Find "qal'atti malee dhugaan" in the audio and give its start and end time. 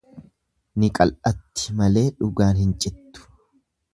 0.99-2.65